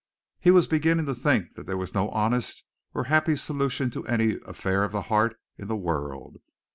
He 0.39 0.49
was 0.49 0.65
beginning 0.65 1.05
to 1.05 1.13
think 1.13 1.53
that 1.53 1.67
there 1.67 1.77
was 1.77 1.93
no 1.93 2.09
honest 2.09 2.63
or 2.91 3.03
happy 3.03 3.35
solution 3.35 3.91
to 3.91 4.03
any 4.07 4.37
affair 4.47 4.83
of 4.83 4.91
the 4.93 5.03
heart 5.13 5.39
in 5.59 5.67
the 5.67 5.77
world. 5.77 6.37